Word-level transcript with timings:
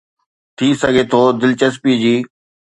ٿي 0.55 0.67
سگهي 0.81 1.03
ٿو 1.11 1.21
دلچسپي 1.41 1.93
جي. 2.01 2.15